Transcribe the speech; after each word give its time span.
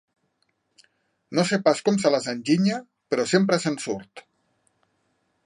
No 1.39 1.43
sé 1.49 1.59
pas 1.67 1.83
com 1.89 1.99
se 2.05 2.13
les 2.15 2.31
enginya, 2.33 2.81
però 3.13 3.27
sempre 3.35 3.61
se'n 3.67 3.79
surt. 3.87 4.27